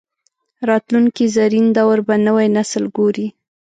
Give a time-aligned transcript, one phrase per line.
[0.69, 3.27] راتلونکي زرین دور به نوی نسل ګوري